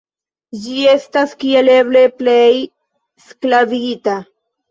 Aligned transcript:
Ĝi 0.61 0.77
estas 0.93 1.33
kiel 1.43 1.69
eble 1.73 2.01
plej 2.21 2.47
sklavigita. 3.27 4.19